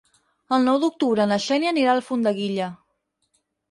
[0.57, 2.75] El nou d'octubre na Xènia anirà a Alfondeguilla.